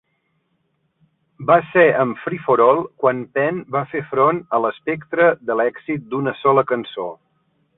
[1.51, 6.65] Va ser amb "Free-for-All" quan Penn va fer front a l'espectre de l'èxit d'una sola
[6.75, 7.07] cançó.